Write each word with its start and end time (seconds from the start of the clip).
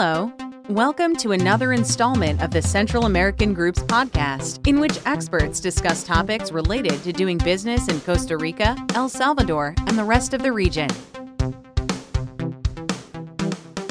Hello. 0.00 0.32
Welcome 0.68 1.16
to 1.16 1.32
another 1.32 1.72
installment 1.72 2.40
of 2.40 2.52
the 2.52 2.62
Central 2.62 3.06
American 3.06 3.52
Group's 3.52 3.82
podcast, 3.82 4.64
in 4.68 4.78
which 4.78 5.00
experts 5.06 5.58
discuss 5.58 6.04
topics 6.04 6.52
related 6.52 7.02
to 7.02 7.12
doing 7.12 7.36
business 7.36 7.88
in 7.88 8.00
Costa 8.02 8.36
Rica, 8.36 8.76
El 8.94 9.08
Salvador, 9.08 9.74
and 9.88 9.98
the 9.98 10.04
rest 10.04 10.34
of 10.34 10.42
the 10.44 10.52
region. 10.52 10.88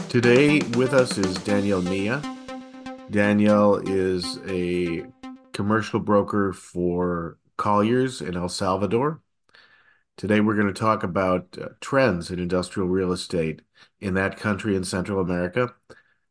Today 0.08 0.62
with 0.78 0.94
us 0.94 1.18
is 1.18 1.36
Daniel 1.40 1.82
Milla. 1.82 2.22
Daniel 3.12 3.76
is 3.76 4.40
a 4.48 5.04
commercial 5.52 6.00
broker 6.00 6.54
for 6.54 7.38
Colliers 7.58 8.22
in 8.22 8.38
El 8.38 8.48
Salvador. 8.48 9.20
Today 10.18 10.40
we're 10.40 10.56
going 10.56 10.66
to 10.66 10.74
talk 10.74 11.04
about 11.04 11.56
uh, 11.62 11.68
trends 11.80 12.32
in 12.32 12.40
industrial 12.40 12.90
real 12.90 13.12
estate 13.12 13.62
in 14.00 14.16
that 14.16 14.36
country 14.36 14.76
in 14.76 14.84
Central 14.84 15.20
America. 15.20 15.76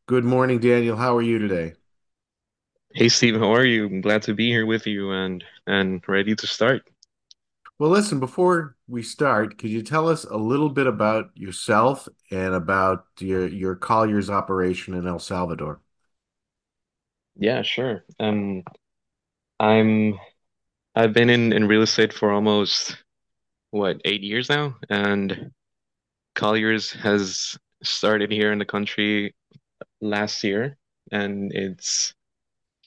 Good 0.07 0.25
morning, 0.25 0.59
Daniel. 0.59 0.97
How 0.97 1.15
are 1.15 1.21
you 1.21 1.39
today? 1.39 1.75
Hey 2.93 3.07
Steve, 3.07 3.35
how 3.35 3.53
are 3.53 3.63
you? 3.63 3.85
I'm 3.85 4.01
glad 4.01 4.23
to 4.23 4.33
be 4.33 4.49
here 4.49 4.65
with 4.65 4.87
you 4.87 5.11
and 5.11 5.41
and 5.67 6.03
ready 6.05 6.35
to 6.35 6.47
start. 6.47 6.81
Well, 7.79 7.89
listen, 7.89 8.19
before 8.19 8.75
we 8.89 9.03
start, 9.03 9.57
could 9.57 9.69
you 9.69 9.81
tell 9.81 10.09
us 10.09 10.25
a 10.25 10.35
little 10.35 10.69
bit 10.69 10.87
about 10.87 11.29
yourself 11.35 12.09
and 12.29 12.55
about 12.55 13.05
your 13.19 13.47
your 13.47 13.75
Colliers 13.77 14.29
operation 14.29 14.95
in 14.95 15.07
El 15.07 15.19
Salvador? 15.19 15.79
Yeah, 17.37 17.61
sure. 17.61 18.03
Um, 18.19 18.63
I'm 19.61 20.19
I've 20.93 21.13
been 21.13 21.29
in 21.29 21.53
in 21.53 21.69
real 21.69 21.83
estate 21.83 22.11
for 22.11 22.31
almost 22.31 22.97
what, 23.71 24.01
eight 24.05 24.21
years 24.23 24.49
now, 24.49 24.75
and 24.89 25.51
Colliers 26.35 26.91
has 26.91 27.57
started 27.83 28.31
here 28.31 28.51
in 28.51 28.59
the 28.59 28.65
country 28.65 29.35
last 30.01 30.43
year, 30.43 30.77
and 31.11 31.51
it's 31.53 32.13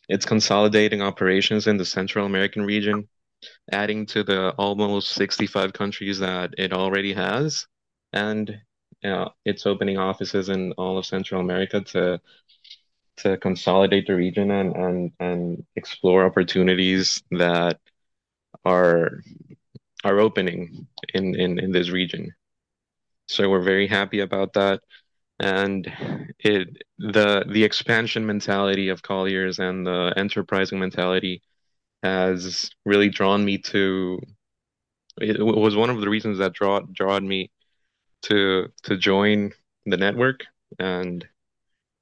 it's 0.09 0.27
consolidating 0.27 1.03
operations 1.03 1.67
in 1.67 1.77
the 1.77 1.85
Central 1.85 2.27
American 2.27 2.63
region, 2.65 3.09
adding 3.73 4.07
to 4.07 4.25
the 4.25 4.51
almost 4.59 5.13
65 5.13 5.73
countries 5.73 6.19
that 6.19 6.55
it 6.59 6.73
already 6.73 7.13
has, 7.13 7.67
and 8.13 8.61
uh, 9.05 9.29
it's 9.45 9.67
opening 9.67 9.99
offices 9.99 10.49
in 10.49 10.73
all 10.73 10.99
of 10.99 11.07
Central 11.07 11.41
America 11.41 11.81
to 11.81 12.21
to 13.19 13.37
consolidate 13.39 14.07
the 14.07 14.15
region 14.15 14.51
and 14.51 14.75
and 14.77 15.13
and 15.21 15.65
explore 15.77 16.25
opportunities 16.25 17.23
that 17.31 17.79
are 18.65 19.23
are 20.05 20.21
opening 20.21 20.87
in 21.15 21.35
in 21.35 21.59
in 21.59 21.73
this 21.73 21.91
region. 21.91 22.33
So 23.29 23.49
we're 23.51 23.63
very 23.63 23.87
happy 23.87 24.21
about 24.21 24.55
that. 24.55 24.81
And 25.39 25.87
it 26.39 26.69
the 26.99 27.45
the 27.49 27.65
expansion 27.65 28.27
mentality 28.27 28.89
of 28.89 29.03
Colliers 29.03 29.59
and 29.59 29.87
the 29.87 30.13
enterprising 30.17 30.79
mentality 30.79 31.43
has 32.03 32.71
really 32.85 33.09
drawn 33.11 33.45
me 33.45 33.59
to 33.59 34.21
it 35.21 35.41
was 35.41 35.77
one 35.77 35.91
of 35.91 36.01
the 36.01 36.09
reasons 36.09 36.39
that 36.39 36.53
draw 36.55 36.81
drawn 36.93 37.27
me 37.29 37.51
to 38.23 38.69
to 38.85 38.97
join 38.97 39.53
the 39.87 39.97
network 39.97 40.45
and 40.79 41.27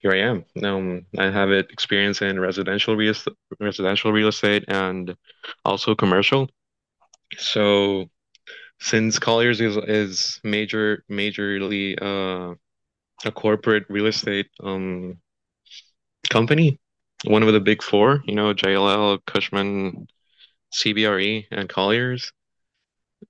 here 0.01 0.13
I 0.13 0.19
am. 0.19 0.45
Um, 0.65 1.07
I 1.19 1.25
have 1.25 1.51
experience 1.51 2.23
in 2.23 2.39
residential 2.39 2.97
real 2.97 3.15
residential 3.59 4.13
real 4.13 4.29
estate 4.29 4.65
and 4.69 5.17
also 5.65 5.95
commercial. 5.95 6.49
So 7.37 8.11
since 8.81 9.19
Colliers 9.19 9.61
is 9.61 9.77
is 9.79 10.41
major 10.45 11.05
majorly 11.11 11.97
uh, 12.03 12.57
a 13.27 13.33
corporate 13.33 13.87
real 13.91 14.07
estate 14.07 14.49
um 14.63 15.21
company, 16.31 16.79
one 17.25 17.43
of 17.43 17.53
the 17.53 17.61
big 17.61 17.83
four, 17.83 18.23
you 18.27 18.35
know, 18.35 18.53
JLL, 18.55 19.19
Cushman, 19.27 20.09
CBRE, 20.73 21.47
and 21.51 21.69
Colliers. 21.69 22.33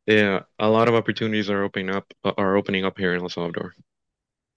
Yeah, 0.06 0.41
a 0.59 0.69
lot 0.69 0.88
of 0.88 0.94
opportunities 0.94 1.48
are 1.50 1.62
opening 1.62 1.91
up 1.94 2.12
are 2.25 2.56
opening 2.56 2.84
up 2.84 2.98
here 2.98 3.15
in 3.15 3.22
El 3.22 3.28
Salvador 3.28 3.75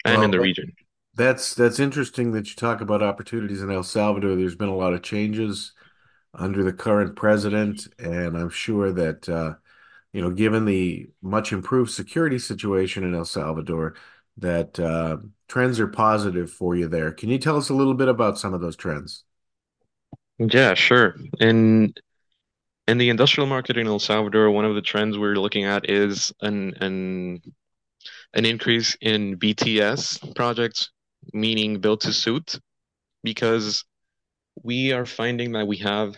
and 0.06 0.24
Well, 0.24 0.24
in 0.24 0.32
the 0.32 0.40
that, 0.40 0.42
region. 0.42 0.74
that's 1.16 1.56
that's 1.56 1.80
interesting 1.80 2.32
that 2.34 2.50
you 2.50 2.56
talk 2.56 2.82
about 2.82 3.04
opportunities 3.04 3.62
in 3.62 3.72
El 3.72 3.84
Salvador. 3.84 4.36
There's 4.36 4.56
been 4.56 4.70
a 4.70 4.76
lot 4.76 4.94
of 4.94 5.04
changes 5.04 5.74
under 6.34 6.64
the 6.64 6.74
current 6.74 7.16
president, 7.16 7.88
and 8.00 8.38
I'm 8.38 8.50
sure 8.50 8.92
that 8.94 9.28
uh, 9.30 9.56
you 10.14 10.22
know, 10.22 10.32
given 10.32 10.66
the 10.66 11.10
much 11.22 11.54
improved 11.54 11.92
security 11.92 12.40
situation 12.40 13.04
in 13.04 13.16
El 13.16 13.26
Salvador, 13.26 13.96
that 14.38 14.80
uh, 14.80 15.18
trends 15.50 15.80
are 15.80 15.88
positive 15.88 16.52
for 16.52 16.76
you 16.76 16.88
there. 16.88 17.12
Can 17.12 17.30
you 17.30 17.40
tell 17.40 17.58
us 17.58 17.70
a 17.70 17.74
little 17.76 17.94
bit 17.96 18.10
about 18.10 18.40
some 18.40 18.54
of 18.54 18.62
those 18.62 18.76
trends? 18.78 19.26
Yeah, 20.40 20.74
sure. 20.74 21.16
In 21.40 21.94
in 22.88 22.98
the 22.98 23.10
industrial 23.10 23.48
market 23.48 23.78
in 23.78 23.88
El 23.88 24.00
Salvador, 24.00 24.52
one 24.52 24.66
of 24.66 24.76
the 24.76 24.82
trends 24.82 25.18
we're 25.18 25.36
looking 25.36 25.66
at 25.66 25.90
is 25.90 26.34
an 26.42 26.74
an 26.82 27.42
an 28.34 28.46
increase 28.46 28.98
in 29.02 29.38
BTS 29.38 30.20
projects, 30.36 30.92
meaning 31.34 31.80
built 31.82 32.02
to 32.02 32.14
suit, 32.14 32.60
because 33.24 33.86
we 34.64 34.94
are 34.94 35.06
finding 35.06 35.54
that 35.54 35.68
we 35.68 35.78
have, 35.78 36.16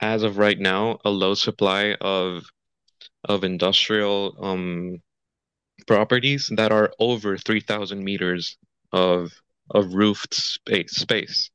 as 0.00 0.22
of 0.22 0.38
right 0.38 0.58
now, 0.58 0.98
a 1.04 1.10
low 1.10 1.34
supply 1.34 1.94
of 2.00 2.44
of 3.24 3.44
industrial 3.44 4.36
um 4.40 4.98
properties 5.86 6.50
that 6.56 6.72
are 6.72 6.92
over 6.98 7.36
3,000 7.36 8.02
meters 8.02 8.56
of 8.92 9.32
of 9.70 9.94
roofed 9.94 10.34
space 10.34 10.96
space. 10.96 11.50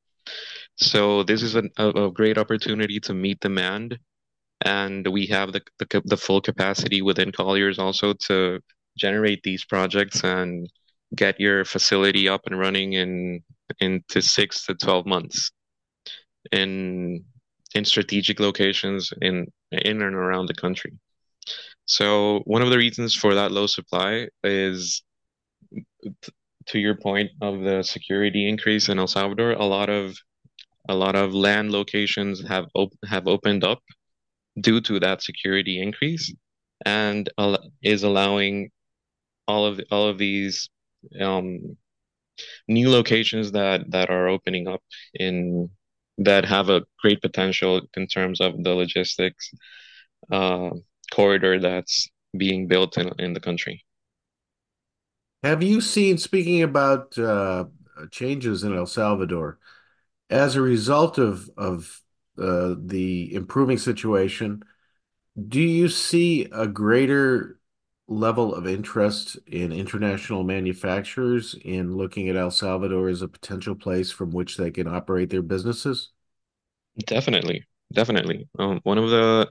So 0.75 1.23
this 1.23 1.43
is 1.43 1.55
a, 1.55 1.63
a, 1.77 2.11
great 2.11 2.37
opportunity 2.37 2.99
to 3.01 3.13
meet 3.13 3.39
demand, 3.39 3.99
and 4.63 5.07
we 5.07 5.27
have 5.27 5.53
the, 5.53 5.61
the 5.79 6.01
the 6.05 6.17
full 6.17 6.41
capacity 6.41 7.01
within 7.01 7.31
Colliers 7.31 7.79
also 7.79 8.13
to 8.27 8.59
generate 8.97 9.43
these 9.43 9.65
projects 9.65 10.23
and 10.23 10.69
get 11.15 11.39
your 11.39 11.65
facility 11.65 12.27
up 12.29 12.41
and 12.45 12.59
running 12.59 12.93
in 12.93 13.43
into 13.79 14.21
six 14.21 14.65
to 14.65 14.75
12 14.75 15.05
months 15.05 15.51
in 16.51 17.23
in 17.73 17.85
strategic 17.85 18.39
locations 18.39 19.13
in 19.21 19.47
in 19.71 20.01
and 20.01 20.15
around 20.15 20.47
the 20.47 20.53
country. 20.53 20.93
So 21.85 22.41
one 22.45 22.61
of 22.61 22.69
the 22.69 22.77
reasons 22.77 23.15
for 23.15 23.35
that 23.35 23.51
low 23.51 23.67
supply 23.67 24.27
is 24.43 25.03
to 26.67 26.79
your 26.79 26.95
point 26.95 27.31
of 27.41 27.61
the 27.61 27.83
security 27.83 28.47
increase 28.47 28.89
in 28.89 28.99
El 28.99 29.07
Salvador, 29.07 29.51
a 29.53 29.65
lot 29.65 29.89
of 29.89 30.17
a 30.89 30.95
lot 30.95 31.15
of 31.15 31.33
land 31.33 31.71
locations 31.71 32.45
have 32.47 32.65
op 32.75 32.93
have 33.05 33.27
opened 33.27 33.63
up 33.63 33.81
due 34.59 34.81
to 34.81 34.99
that 34.99 35.21
security 35.21 35.81
increase 35.81 36.33
and 36.85 37.29
al 37.37 37.57
is 37.83 38.03
allowing 38.03 38.71
all 39.47 39.65
of 39.65 39.79
all 39.91 40.07
of 40.07 40.17
these 40.17 40.69
um, 41.19 41.77
new 42.67 42.89
locations 42.89 43.51
that 43.51 43.89
that 43.91 44.09
are 44.09 44.27
opening 44.27 44.67
up 44.67 44.81
in 45.13 45.69
that 46.23 46.45
have 46.45 46.69
a 46.69 46.83
great 47.01 47.21
potential 47.21 47.81
in 47.95 48.07
terms 48.07 48.41
of 48.41 48.63
the 48.63 48.73
logistics 48.73 49.51
uh, 50.31 50.69
corridor 51.11 51.59
that's 51.59 52.09
being 52.37 52.67
built 52.67 52.97
in 52.97 53.11
in 53.19 53.33
the 53.33 53.39
country. 53.39 53.83
Have 55.43 55.63
you 55.63 55.81
seen, 55.81 56.17
speaking 56.17 56.61
about 56.61 57.17
uh, 57.17 57.65
changes 58.11 58.63
in 58.63 58.75
El 58.75 58.85
Salvador, 58.85 59.59
as 60.29 60.55
a 60.55 60.61
result 60.61 61.17
of 61.17 61.49
of 61.57 62.01
uh, 62.37 62.75
the 62.77 63.33
improving 63.33 63.77
situation, 63.77 64.63
do 65.47 65.61
you 65.61 65.89
see 65.89 66.47
a 66.51 66.67
greater 66.67 67.59
level 68.11 68.53
of 68.55 68.67
interest 68.67 69.37
in 69.47 69.71
international 69.71 70.43
manufacturers 70.43 71.55
in 71.63 71.95
looking 71.97 72.29
at 72.29 72.35
El 72.35 72.51
Salvador 72.51 73.09
as 73.09 73.21
a 73.23 73.27
potential 73.27 73.75
place 73.75 74.11
from 74.11 74.31
which 74.31 74.57
they 74.57 74.71
can 74.71 74.87
operate 74.87 75.29
their 75.31 75.41
businesses? 75.43 76.11
Definitely, 77.05 77.65
definitely. 77.93 78.49
Um, 78.59 78.79
one 78.83 78.97
of 78.97 79.09
the 79.09 79.49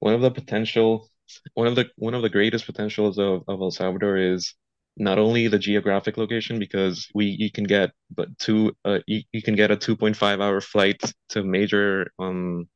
one 0.00 0.14
of 0.14 0.20
the 0.20 0.30
potential 0.30 1.08
one 1.54 1.66
of 1.66 1.74
the 1.74 1.86
one 1.96 2.14
of 2.14 2.22
the 2.22 2.28
greatest 2.30 2.66
potentials 2.66 3.18
of, 3.18 3.42
of 3.48 3.60
El 3.60 3.70
Salvador 3.70 4.16
is 4.16 4.54
not 4.96 5.18
only 5.18 5.48
the 5.48 5.58
geographic 5.58 6.16
location 6.16 6.58
because 6.58 7.08
we 7.14 7.26
you 7.26 7.50
can 7.50 7.64
get 7.64 7.90
but 8.10 8.28
two 8.38 8.72
uh, 8.84 9.00
you, 9.06 9.22
you 9.32 9.42
can 9.42 9.56
get 9.56 9.70
a 9.70 9.76
2.5 9.76 10.40
hour 10.40 10.60
flight 10.60 11.00
to 11.30 11.42
major 11.42 12.10
um 12.18 12.68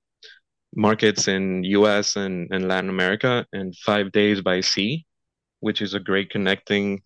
markets 0.75 1.29
in 1.29 1.65
US 1.65 2.17
and, 2.17 2.49
and 2.53 2.69
Latin 2.69 2.91
America 2.91 3.47
and 3.53 3.77
five 3.77 4.13
days 4.13 4.41
by 4.41 4.61
sea, 4.61 5.07
which 5.61 5.83
is 5.83 5.95
a 5.95 6.01
great 6.01 6.31
connecting 6.31 7.03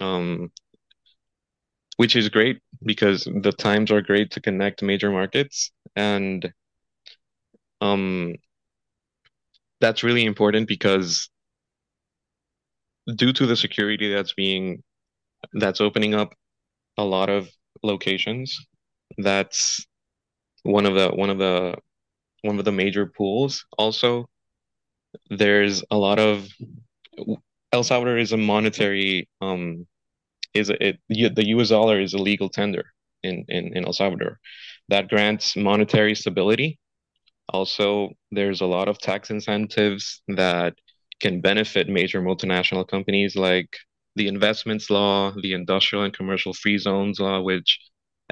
um 0.00 0.50
which 1.96 2.16
is 2.16 2.28
great 2.28 2.60
because 2.84 3.24
the 3.24 3.52
times 3.52 3.90
are 3.90 4.02
great 4.02 4.30
to 4.30 4.40
connect 4.40 4.82
major 4.82 5.10
markets 5.10 5.70
and 5.94 6.52
um 7.80 8.34
that's 9.80 10.02
really 10.02 10.24
important 10.24 10.68
because 10.68 11.28
due 13.14 13.32
to 13.32 13.46
the 13.46 13.56
security 13.56 14.12
that's 14.12 14.34
being 14.34 14.82
that's 15.54 15.80
opening 15.80 16.14
up 16.14 16.34
a 16.98 17.04
lot 17.04 17.30
of 17.30 17.48
locations. 17.82 18.58
That's 19.18 19.86
one 20.64 20.86
of 20.86 20.94
the 20.94 21.10
one 21.10 21.30
of 21.30 21.38
the 21.38 21.76
one 22.46 22.58
of 22.58 22.64
the 22.64 22.72
major 22.72 23.06
pools. 23.06 23.64
Also, 23.78 24.28
there's 25.30 25.82
a 25.90 25.96
lot 25.96 26.18
of 26.18 26.48
El 27.72 27.82
Salvador 27.84 28.18
is 28.18 28.32
a 28.32 28.36
monetary 28.36 29.28
um 29.40 29.86
is 30.54 30.70
it 30.70 31.00
the 31.08 31.46
US 31.48 31.70
dollar 31.70 32.00
is 32.00 32.14
a 32.14 32.18
legal 32.18 32.48
tender 32.48 32.86
in, 33.22 33.44
in, 33.48 33.76
in 33.76 33.84
El 33.86 33.92
Salvador 33.92 34.40
that 34.88 35.08
grants 35.08 35.56
monetary 35.56 36.14
stability. 36.14 36.78
Also, 37.48 38.10
there's 38.32 38.60
a 38.60 38.66
lot 38.66 38.88
of 38.88 38.98
tax 38.98 39.30
incentives 39.30 40.22
that 40.28 40.74
can 41.20 41.40
benefit 41.40 41.88
major 41.88 42.20
multinational 42.22 42.86
companies 42.88 43.36
like 43.36 43.78
the 44.16 44.28
investments 44.28 44.90
law, 44.90 45.32
the 45.42 45.52
industrial 45.54 46.04
and 46.04 46.14
commercial 46.16 46.54
free 46.54 46.78
zones 46.78 47.20
law, 47.20 47.40
which 47.40 47.80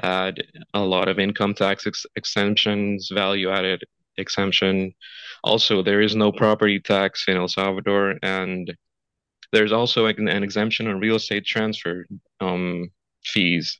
add 0.03 0.43
a 0.73 0.81
lot 0.81 1.07
of 1.07 1.19
income 1.19 1.53
tax 1.53 1.87
ex- 1.87 2.05
exemptions, 2.15 3.09
value 3.13 3.49
added 3.51 3.83
exemption. 4.17 4.93
Also, 5.43 5.83
there 5.83 6.01
is 6.01 6.15
no 6.15 6.31
property 6.31 6.79
tax 6.79 7.25
in 7.27 7.37
El 7.37 7.47
Salvador, 7.47 8.15
and 8.23 8.75
there's 9.51 9.71
also 9.71 10.05
an, 10.07 10.27
an 10.27 10.43
exemption 10.43 10.87
on 10.87 10.99
real 10.99 11.15
estate 11.15 11.45
transfer 11.45 12.05
um, 12.41 12.89
fees 13.23 13.79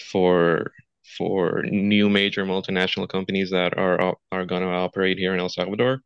for 0.00 0.72
for 1.16 1.62
new 1.64 2.08
major 2.10 2.44
multinational 2.44 3.08
companies 3.08 3.50
that 3.50 3.78
are 3.78 4.14
are 4.32 4.46
going 4.46 4.62
to 4.62 4.68
operate 4.68 5.18
here 5.18 5.34
in 5.34 5.40
El 5.40 5.48
Salvador. 5.48 6.00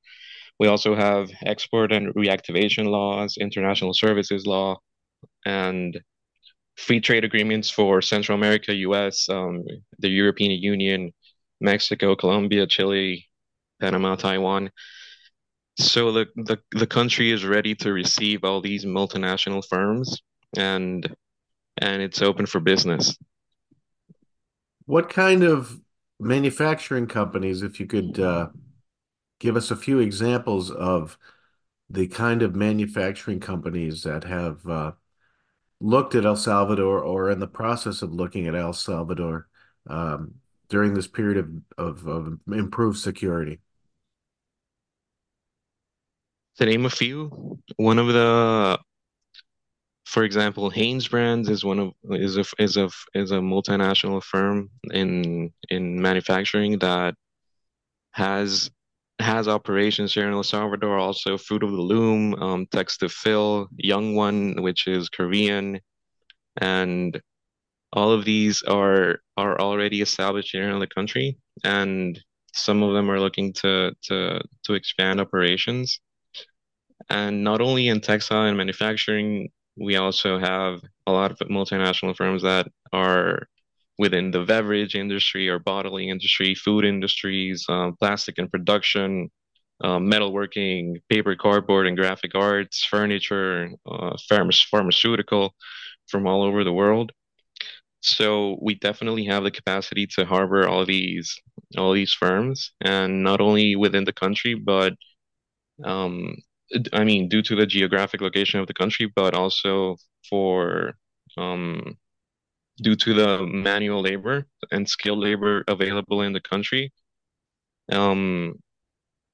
We 0.59 0.69
also 0.69 0.95
have 0.95 1.31
export 1.47 1.91
and 1.93 2.15
reactivation 2.15 2.87
laws, 2.87 3.39
international 3.41 3.95
services 3.95 4.47
law, 4.47 4.79
and 5.47 5.99
free 6.77 7.01
trade 7.01 7.25
agreements 7.25 7.71
for 7.71 8.03
Central 8.03 8.37
America, 8.37 8.75
U.S., 8.75 9.29
um, 9.29 9.65
the 9.99 10.09
European 10.09 10.53
Union, 10.53 11.13
Mexico, 11.61 12.17
Colombia, 12.17 12.67
Chile, 12.67 13.30
Panama, 13.81 14.17
Taiwan. 14.17 14.71
So 15.79 16.13
the, 16.13 16.27
the 16.37 16.59
the 16.73 16.87
country 16.87 17.31
is 17.31 17.45
ready 17.45 17.75
to 17.77 17.93
receive 17.93 18.45
all 18.45 18.61
these 18.61 18.85
multinational 18.85 19.67
firms, 19.67 20.21
and 20.57 21.15
and 21.79 22.03
it's 22.03 22.23
open 22.23 22.47
for 22.47 22.61
business. 22.61 23.17
What 24.85 25.09
kind 25.09 25.43
of 25.43 25.81
manufacturing 26.19 27.07
companies, 27.07 27.63
if 27.63 27.81
you 27.81 27.87
could 27.87 28.21
uh, 28.21 28.49
give 29.39 29.57
us 29.57 29.71
a 29.71 29.77
few 29.77 29.99
examples 30.01 30.71
of 30.71 31.17
the 31.89 32.07
kind 32.09 32.43
of 32.43 32.55
manufacturing 32.55 33.41
companies 33.41 34.03
that 34.03 34.25
have 34.25 34.65
uh, 34.67 34.93
looked 35.81 36.15
at 36.15 36.27
El 36.27 36.37
Salvador 36.37 37.01
or 37.01 37.31
in 37.31 37.41
the 37.41 37.47
process 37.47 38.03
of 38.03 38.13
looking 38.13 38.47
at 38.47 38.55
El 38.55 38.73
Salvador 38.73 39.49
um, 39.89 40.35
during 40.69 40.95
this 40.95 41.09
period 41.09 41.39
of, 41.79 42.05
of, 42.05 42.07
of 42.07 42.39
improved 42.53 42.99
security? 42.99 43.61
To 46.61 46.67
name 46.67 46.85
a 46.85 46.91
few, 46.91 47.59
one 47.77 47.99
of 47.99 48.09
the, 48.09 48.79
for 50.05 50.25
example, 50.25 50.71
HanesBrands 50.71 51.49
is 51.49 51.65
one 51.65 51.79
of 51.79 51.93
is 52.11 52.37
a 52.37 52.45
is 52.59 52.77
a 52.77 52.91
is 53.15 53.31
a 53.31 53.39
multinational 53.39 54.23
firm 54.23 54.69
in 54.91 55.55
in 55.71 56.03
manufacturing 56.03 56.79
that 56.81 57.15
has 58.11 58.71
has 59.21 59.49
operations 59.49 60.13
here 60.13 60.27
in 60.27 60.35
El 60.35 60.43
Salvador. 60.43 60.99
Also, 60.99 61.39
Fruit 61.39 61.63
of 61.63 61.71
the 61.71 61.81
Loom, 61.81 62.35
um, 62.35 62.67
Textofil, 62.67 63.69
Young 63.79 64.15
One, 64.15 64.61
which 64.61 64.87
is 64.87 65.09
Korean, 65.09 65.81
and 66.59 67.19
all 67.95 68.13
of 68.13 68.27
these 68.27 68.63
are 68.65 69.21
are 69.39 69.59
already 69.59 70.03
established 70.03 70.51
here 70.53 70.69
in 70.69 70.79
the 70.79 70.87
country, 70.87 71.39
and 71.65 72.21
some 72.53 72.83
of 72.83 72.93
them 72.93 73.11
are 73.11 73.19
looking 73.19 73.55
to 73.55 73.93
to 74.03 74.43
to 74.65 74.75
expand 74.75 75.23
operations. 75.23 76.01
And 77.09 77.43
not 77.45 77.61
only 77.61 77.89
in 77.89 78.01
textile 78.01 78.45
and 78.47 78.57
manufacturing, 78.57 79.51
we 79.77 79.97
also 79.97 80.39
have 80.39 80.81
a 81.07 81.13
lot 81.13 81.31
of 81.31 81.39
multinational 81.49 82.17
firms 82.17 82.43
that 82.43 82.69
are 82.93 83.49
within 83.99 84.31
the 84.31 84.45
beverage 84.45 84.95
industry 84.95 85.49
or 85.49 85.59
bottling 85.59 86.09
industry, 86.09 86.55
food 86.55 86.85
industries, 86.85 87.65
um, 87.69 87.97
plastic 88.01 88.39
and 88.39 88.51
production, 88.51 89.31
um, 89.83 90.11
metalworking, 90.11 90.97
paper, 91.09 91.37
cardboard, 91.37 91.87
and 91.87 91.97
graphic 91.97 92.35
arts, 92.35 92.85
furniture, 92.85 93.71
uh, 93.87 94.17
pharma- 94.31 94.67
pharmaceutical 94.71 95.55
from 96.09 96.27
all 96.27 96.43
over 96.43 96.65
the 96.65 96.73
world. 96.73 97.13
So 98.01 98.59
we 98.63 98.75
definitely 98.77 99.27
have 99.27 99.45
the 99.45 99.51
capacity 99.51 100.07
to 100.17 100.25
harbor 100.25 100.67
all 100.69 100.87
these 100.87 101.39
all 101.79 101.93
these 101.93 102.13
firms, 102.13 102.73
and 102.81 103.23
not 103.23 103.41
only 103.41 103.77
within 103.77 104.05
the 104.05 104.13
country, 104.13 104.55
but 104.55 104.95
um, 105.85 106.37
I 106.93 107.05
mean, 107.05 107.29
due 107.29 107.43
to 107.43 107.57
the 107.57 107.67
geographic 107.67 108.21
location 108.21 108.61
of 108.61 108.67
the 108.67 108.75
country, 108.75 109.11
but 109.15 109.35
also 109.35 109.97
for 110.29 110.95
um, 111.37 111.97
due 112.83 112.97
to 112.97 113.15
the 113.15 113.47
manual 113.47 114.03
labor 114.03 114.47
and 114.71 114.89
skilled 114.89 115.19
labor 115.21 115.65
available 115.69 116.23
in 116.23 116.33
the 116.33 116.41
country 116.41 116.93
um, 117.93 118.55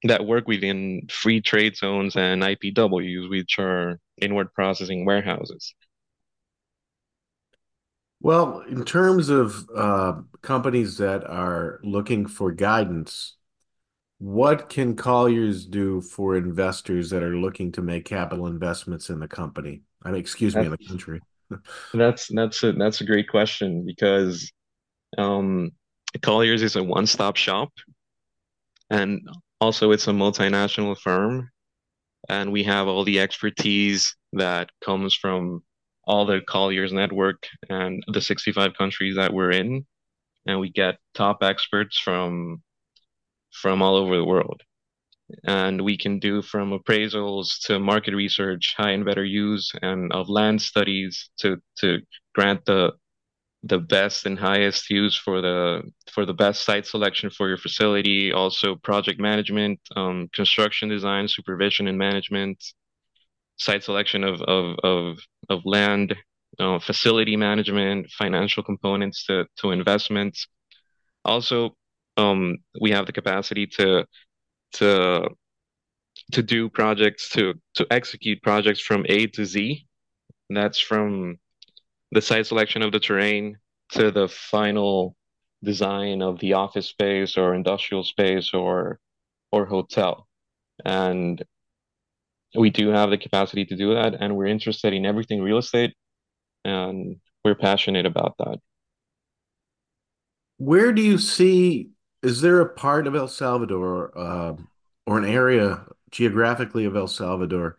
that 0.05 0.27
work 0.27 0.49
within 0.49 1.03
free 1.11 1.41
trade 1.41 1.77
zones 1.77 2.17
and 2.17 2.43
IPWs, 2.43 3.29
which 3.31 3.59
are 3.59 3.99
inward 4.21 4.53
processing 4.55 5.05
warehouses. 5.05 5.75
Well, 8.21 8.61
in 8.61 8.85
terms 8.85 9.29
of 9.29 9.69
uh, 9.75 10.23
companies 10.43 10.99
that 10.99 11.25
are 11.25 11.81
looking 11.85 12.27
for 12.27 12.51
guidance, 12.53 13.37
what 14.19 14.69
can 14.69 14.97
Colliers 14.97 15.67
do 15.67 16.01
for 16.01 16.37
investors 16.37 17.11
that 17.11 17.23
are 17.23 17.37
looking 17.37 17.73
to 17.73 17.83
make 17.83 18.05
capital 18.05 18.47
investments 18.47 19.11
in 19.11 19.21
the 19.21 19.29
company? 19.29 19.83
I 20.03 20.11
mean, 20.11 20.21
excuse 20.21 20.57
me, 20.57 20.65
in 20.65 20.71
the 20.71 20.79
country. 20.79 21.21
That's 21.95 22.27
that's 22.35 22.65
a 22.65 22.73
that's 22.73 23.01
a 23.03 23.07
great 23.07 23.29
question 23.29 23.87
because 23.87 24.51
um, 25.17 25.71
Colliers 26.21 26.61
is 26.61 26.75
a 26.75 26.83
one-stop 26.83 27.37
shop, 27.37 27.71
and 28.91 29.21
also 29.61 29.93
it's 29.93 30.09
a 30.09 30.11
multinational 30.11 30.99
firm, 30.99 31.51
and 32.29 32.51
we 32.51 32.65
have 32.65 32.89
all 32.89 33.05
the 33.05 33.21
expertise 33.21 34.17
that 34.33 34.71
comes 34.85 35.15
from 35.15 35.63
all 36.03 36.27
the 36.27 36.41
Colliers 36.41 36.93
network 36.93 37.47
and 37.69 38.03
the 38.09 38.21
65 38.21 38.75
countries 38.77 39.15
that 39.15 39.33
we're 39.33 39.53
in, 39.53 39.87
and 40.47 40.59
we 40.59 40.69
get 40.69 40.99
top 41.15 41.45
experts 41.45 41.97
from 41.97 42.61
from 43.63 43.83
all 43.83 43.97
over 43.97 44.17
the 44.17 44.25
world 44.25 44.63
and 45.45 45.83
we 45.83 45.97
can 45.97 46.19
do 46.19 46.43
from 46.43 46.71
appraisals 46.71 47.59
to 47.63 47.79
market 47.79 48.15
research, 48.15 48.75
high 48.77 48.93
and 48.93 49.05
better 49.05 49.25
use, 49.25 49.73
and 49.83 50.13
of 50.13 50.29
land 50.29 50.63
studies 50.63 51.31
to 51.39 51.57
to 51.79 52.01
grant 52.35 52.65
the 52.65 52.93
the 53.63 53.79
best 53.79 54.27
and 54.27 54.39
highest 54.39 54.91
use 54.91 55.17
for 55.17 55.41
the 55.41 55.83
for 56.13 56.25
the 56.27 56.35
best 56.35 56.65
site 56.65 56.87
selection 56.87 57.31
for 57.31 57.49
your 57.49 57.59
facility. 57.59 58.33
Also, 58.33 58.77
project 58.77 59.21
management, 59.21 59.81
um, 59.97 60.29
construction 60.33 60.89
design, 60.89 61.27
supervision 61.29 61.89
and 61.89 61.99
management, 61.99 62.63
site 63.57 63.83
selection 63.83 64.23
of 64.25 64.41
of 64.43 64.77
of 64.85 65.19
of 65.49 65.61
land, 65.65 66.15
uh, 66.61 66.79
facility 66.79 67.37
management, 67.37 68.09
financial 68.11 68.63
components 68.63 69.25
to 69.27 69.47
to 69.59 69.73
investments. 69.73 70.47
Also, 71.25 71.77
um, 72.17 72.59
we 72.81 72.91
have 72.91 73.07
the 73.07 73.13
capacity 73.13 73.67
to 73.67 74.07
to 74.75 75.29
to 76.33 76.43
do 76.43 76.69
projects 76.69 77.31
to 77.31 77.55
to 77.75 77.87
execute 77.91 78.43
projects 78.43 78.81
from 78.81 79.07
A 79.09 79.27
to 79.29 79.45
Z. 79.45 79.87
And 80.49 80.57
that's 80.57 80.79
from 80.79 81.39
the 82.13 82.23
site 82.23 82.47
selection 82.47 82.83
of 82.83 82.93
the 82.93 83.01
terrain 83.01 83.59
to 83.93 84.11
the 84.11 84.29
final 84.29 85.17
design 85.63 86.23
of 86.23 86.39
the 86.41 86.55
office 86.55 86.89
space 86.89 87.37
or 87.37 87.55
industrial 87.55 88.05
space 88.05 88.53
or 88.55 89.01
or 89.53 89.67
hotel. 89.67 90.27
And 90.85 91.45
we 92.55 92.71
do 92.71 92.89
have 92.89 93.11
the 93.11 93.19
capacity 93.19 93.65
to 93.67 93.77
do 93.77 93.95
that 93.95 94.15
and 94.21 94.37
we're 94.37 94.47
interested 94.47 94.93
in 94.93 95.07
everything 95.07 95.43
real 95.43 95.59
estate 95.59 95.95
and 96.65 97.17
we're 97.45 97.55
passionate 97.55 98.07
about 98.07 98.37
that. 98.39 98.59
Where 100.59 100.93
do 100.93 101.03
you 101.03 101.19
see 101.19 101.91
is 102.27 102.41
there 102.41 102.61
a 102.61 102.69
part 102.69 103.07
of 103.07 103.15
El 103.15 103.29
Salvador 103.29 104.11
uh, 104.19 104.57
or 105.07 105.19
an 105.19 105.25
area 105.25 105.87
geographically 106.11 106.85
of 106.85 106.97
El 106.97 107.07
Salvador 107.07 107.77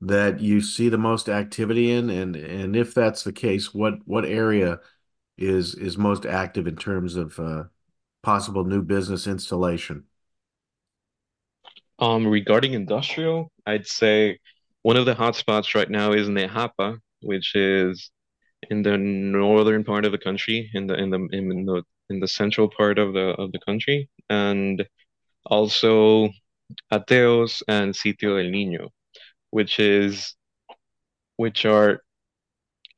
that 0.00 0.40
you 0.40 0.60
see 0.60 0.88
the 0.88 0.98
most 0.98 1.28
activity 1.28 1.92
in? 1.92 2.10
And 2.10 2.34
and 2.34 2.74
if 2.74 2.94
that's 2.94 3.22
the 3.22 3.32
case, 3.32 3.72
what 3.72 3.94
what 4.04 4.24
area 4.24 4.80
is 5.38 5.76
is 5.76 5.96
most 5.96 6.26
active 6.26 6.66
in 6.66 6.74
terms 6.74 7.14
of 7.14 7.38
uh, 7.38 7.64
possible 8.24 8.64
new 8.64 8.82
business 8.82 9.28
installation? 9.28 10.04
Um, 12.00 12.26
regarding 12.26 12.74
industrial, 12.74 13.52
I'd 13.66 13.86
say 13.86 14.40
one 14.82 14.96
of 14.96 15.06
the 15.06 15.14
hotspots 15.14 15.76
right 15.76 15.88
now 15.88 16.12
is 16.12 16.28
Nejapa, 16.28 16.98
which 17.22 17.54
is 17.54 18.10
in 18.68 18.82
the 18.82 18.98
northern 18.98 19.84
part 19.84 20.04
of 20.04 20.10
the 20.10 20.18
country, 20.18 20.68
in 20.74 20.88
the 20.88 20.94
in 20.94 21.10
the 21.10 21.28
in 21.30 21.64
the 21.64 21.84
in 22.10 22.20
the 22.20 22.28
central 22.28 22.68
part 22.68 22.98
of 22.98 23.12
the 23.14 23.34
of 23.38 23.52
the 23.52 23.58
country, 23.60 24.08
and 24.30 24.86
also 25.44 26.30
Ateos 26.92 27.62
and 27.68 27.94
Sitio 27.94 28.36
del 28.42 28.50
Niño, 28.50 28.88
which 29.50 29.78
is 29.78 30.34
which 31.36 31.64
are 31.64 32.02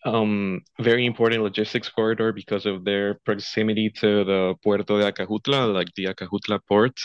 um, 0.05 0.61
very 0.81 1.07
important 1.07 1.43
logistics 1.43 1.89
corridor 1.89 2.33
because 2.33 2.67
of 2.67 2.85
their 2.85 3.15
proximity 3.25 3.91
to 3.91 4.25
the 4.25 4.55
Puerto 4.63 4.85
de 4.85 5.13
Acajutla, 5.13 5.73
like 5.75 5.89
the 5.97 6.07
Acajutla 6.07 6.61
port, 6.69 6.99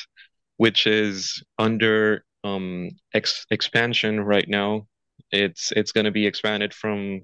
which 0.57 0.86
is 0.88 1.43
under 1.57 2.24
um, 2.43 2.89
ex 3.13 3.45
expansion 3.50 4.22
right 4.22 4.48
now. 4.48 4.88
It's 5.31 5.72
it's 5.75 5.91
going 5.91 6.05
to 6.05 6.12
be 6.12 6.27
expanded 6.27 6.74
from 6.74 7.22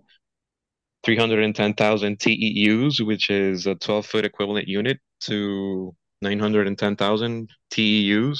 310,000 1.15 2.19
TEUs, 2.19 3.03
which 3.03 3.31
is 3.31 3.65
a 3.65 3.73
12 3.73 4.05
foot 4.05 4.25
equivalent 4.25 4.67
unit, 4.67 4.99
to 5.21 5.95
910,000 6.21 7.49
TEUs. 7.71 8.39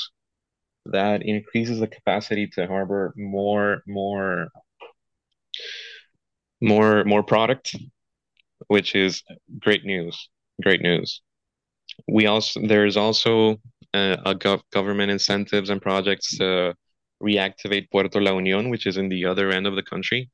That 0.86 1.24
increases 1.24 1.80
the 1.80 1.88
capacity 1.88 2.46
to 2.54 2.68
harbor 2.68 3.12
more 3.18 3.82
more 3.88 4.50
more 6.62 7.04
more 7.06 7.24
product, 7.24 7.76
which 8.68 8.94
is 8.94 9.24
great 9.60 9.84
news. 9.84 10.30
Great 10.62 10.82
news. 10.82 11.22
We 12.08 12.28
also 12.28 12.62
there's 12.68 12.98
also 12.98 13.54
uh, 13.96 14.18
a 14.26 14.36
gov 14.36 14.62
government 14.72 15.12
incentives 15.12 15.72
and 15.72 15.82
projects 15.82 16.38
to 16.38 16.76
reactivate 17.22 17.90
Puerto 17.92 18.22
La 18.22 18.32
Unión, 18.32 18.70
which 18.70 18.86
is 18.86 18.98
in 18.98 19.10
the 19.10 19.26
other 19.26 19.50
end 19.50 19.66
of 19.66 19.76
the 19.76 19.84
country, 19.84 20.30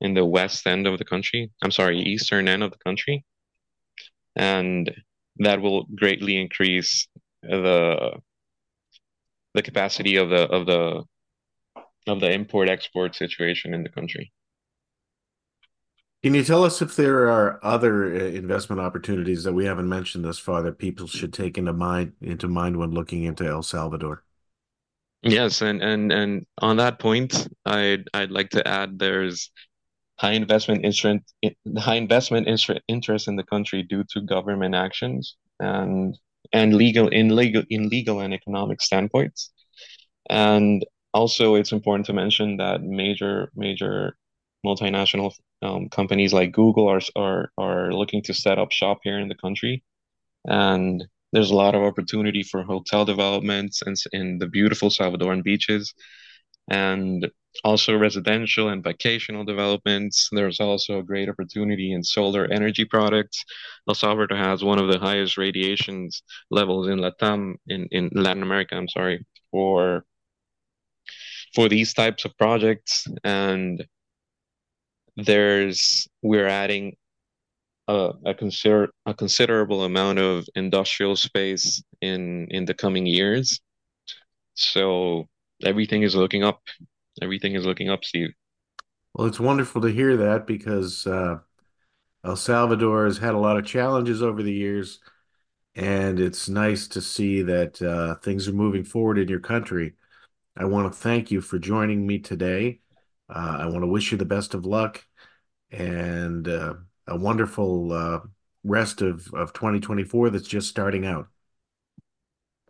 in 0.00 0.14
the 0.14 0.24
west 0.24 0.66
end 0.66 0.86
of 0.86 0.98
the 0.98 1.04
country. 1.04 1.50
I'm 1.62 1.70
sorry, 1.70 1.98
eastern 2.00 2.48
end 2.48 2.62
of 2.62 2.70
the 2.70 2.78
country, 2.78 3.24
and 4.36 4.90
that 5.38 5.60
will 5.60 5.84
greatly 5.94 6.40
increase 6.40 7.08
the 7.42 8.18
the 9.54 9.62
capacity 9.62 10.16
of 10.16 10.30
the 10.30 10.42
of 10.50 10.66
the 10.66 11.04
of 12.06 12.20
the 12.20 12.30
import 12.30 12.68
export 12.68 13.14
situation 13.14 13.74
in 13.74 13.82
the 13.82 13.88
country. 13.88 14.32
Can 16.24 16.34
you 16.34 16.42
tell 16.42 16.64
us 16.64 16.80
if 16.80 16.96
there 16.96 17.30
are 17.30 17.60
other 17.62 18.06
uh, 18.14 18.18
investment 18.18 18.80
opportunities 18.80 19.44
that 19.44 19.52
we 19.52 19.66
haven't 19.66 19.88
mentioned 19.88 20.24
thus 20.24 20.38
far 20.38 20.62
that 20.62 20.78
people 20.78 21.06
should 21.06 21.32
take 21.32 21.58
into 21.58 21.72
mind 21.72 22.14
into 22.20 22.48
mind 22.48 22.78
when 22.78 22.90
looking 22.92 23.24
into 23.24 23.46
El 23.46 23.62
Salvador? 23.62 24.24
Yes, 25.22 25.62
and 25.62 25.82
and 25.82 26.12
and 26.12 26.46
on 26.58 26.76
that 26.76 26.98
point, 26.98 27.48
I'd 27.64 28.08
I'd 28.12 28.30
like 28.30 28.50
to 28.50 28.66
add 28.66 28.98
there's 28.98 29.50
high 30.18 30.32
investment 30.32 30.84
interest 30.84 31.34
high 31.78 31.96
investment 31.96 32.46
interest 32.88 33.28
in 33.28 33.36
the 33.36 33.42
country 33.42 33.82
due 33.82 34.04
to 34.10 34.20
government 34.20 34.74
actions 34.74 35.36
and 35.60 36.18
and 36.52 36.74
legal 36.74 37.08
in 37.08 37.34
legal 37.34 37.62
in 37.70 37.88
legal 37.88 38.20
and 38.20 38.32
economic 38.34 38.80
standpoints. 38.80 39.52
And 40.30 40.84
also 41.12 41.54
it's 41.56 41.72
important 41.72 42.06
to 42.06 42.12
mention 42.12 42.56
that 42.58 42.82
major 42.82 43.50
major 43.54 44.16
multinational 44.64 45.32
um, 45.62 45.88
companies 45.88 46.32
like 46.32 46.52
Google 46.52 46.88
are, 46.88 47.00
are 47.16 47.50
are 47.58 47.92
looking 47.92 48.22
to 48.22 48.34
set 48.34 48.58
up 48.58 48.72
shop 48.72 49.00
here 49.02 49.18
in 49.18 49.28
the 49.28 49.34
country, 49.34 49.84
and 50.46 51.04
there's 51.32 51.50
a 51.50 51.56
lot 51.56 51.74
of 51.74 51.82
opportunity 51.82 52.42
for 52.42 52.62
hotel 52.62 53.04
developments 53.04 53.82
and 53.82 53.96
in 54.12 54.38
the 54.38 54.46
beautiful 54.46 54.90
Salvadoran 54.90 55.42
beaches, 55.42 55.94
and 56.70 57.28
also 57.62 57.96
residential 57.96 58.68
and 58.68 58.82
vacational 58.82 59.44
developments. 59.44 60.28
There's 60.32 60.60
also 60.60 60.98
a 60.98 61.02
great 61.02 61.28
opportunity 61.28 61.92
in 61.92 62.02
solar 62.02 62.46
energy 62.50 62.84
products. 62.84 63.44
El 63.88 63.94
Salvador 63.94 64.36
has 64.36 64.64
one 64.64 64.78
of 64.78 64.90
the 64.90 64.98
highest 64.98 65.38
radiations 65.38 66.22
levels 66.50 66.88
in 66.88 66.98
Latam 66.98 67.54
in, 67.68 67.86
in 67.90 68.10
Latin 68.12 68.42
America. 68.42 68.74
I'm 68.76 68.88
sorry 68.88 69.24
for 69.50 70.04
for 71.54 71.68
these 71.68 71.94
types 71.94 72.24
of 72.24 72.36
projects 72.36 73.06
and 73.22 73.86
there's 75.16 76.08
we're 76.22 76.48
adding 76.48 76.96
a, 77.88 78.12
a 78.24 78.34
consider 78.34 78.90
a 79.06 79.14
considerable 79.14 79.84
amount 79.84 80.18
of 80.18 80.46
industrial 80.54 81.16
space 81.16 81.82
in 82.00 82.48
in 82.50 82.64
the 82.64 82.74
coming 82.74 83.06
years. 83.06 83.60
So 84.54 85.28
everything 85.64 86.02
is 86.02 86.14
looking 86.14 86.44
up. 86.44 86.60
Everything 87.22 87.54
is 87.54 87.64
looking 87.64 87.90
up, 87.90 88.04
Steve. 88.04 88.30
Well, 89.14 89.26
it's 89.26 89.40
wonderful 89.40 89.80
to 89.82 89.88
hear 89.88 90.16
that 90.16 90.46
because 90.46 91.06
uh, 91.06 91.38
El 92.24 92.36
Salvador 92.36 93.04
has 93.04 93.18
had 93.18 93.34
a 93.34 93.38
lot 93.38 93.56
of 93.56 93.66
challenges 93.66 94.22
over 94.22 94.42
the 94.42 94.52
years, 94.52 95.00
and 95.74 96.18
it's 96.18 96.48
nice 96.48 96.88
to 96.88 97.00
see 97.00 97.42
that 97.42 97.80
uh, 97.80 98.16
things 98.16 98.48
are 98.48 98.52
moving 98.52 98.84
forward 98.84 99.18
in 99.18 99.28
your 99.28 99.40
country. 99.40 99.94
I 100.56 100.64
want 100.64 100.92
to 100.92 100.98
thank 100.98 101.30
you 101.30 101.40
for 101.40 101.58
joining 101.58 102.06
me 102.06 102.18
today. 102.18 102.80
Uh, 103.28 103.58
I 103.60 103.66
want 103.66 103.82
to 103.82 103.88
wish 103.88 104.12
you 104.12 104.18
the 104.18 104.24
best 104.24 104.54
of 104.54 104.64
luck 104.64 105.04
and 105.70 106.46
uh, 106.48 106.74
a 107.06 107.16
wonderful 107.16 107.92
uh, 107.92 108.20
rest 108.64 109.02
of, 109.02 109.28
of 109.34 109.52
2024 109.52 110.30
that's 110.30 110.48
just 110.48 110.68
starting 110.68 111.06
out. 111.06 111.28